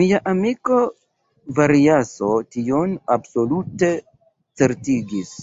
[0.00, 0.78] Mia amiko
[1.58, 3.94] Variaso tion absolute
[4.60, 5.40] certigis.